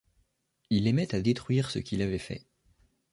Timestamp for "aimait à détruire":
0.87-1.69